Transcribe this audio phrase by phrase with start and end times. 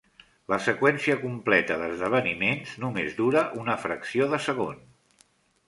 [0.53, 4.85] La seqüència completa d'esdeveniments només dura una fracció de segon.